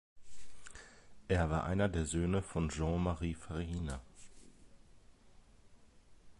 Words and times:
Er 1.27 1.51
war 1.51 1.63
einer 1.65 1.87
der 1.87 2.07
Söhne 2.07 2.41
von 2.41 2.69
Jean 2.69 3.03
Marie 3.03 3.35
Farina. 3.35 4.01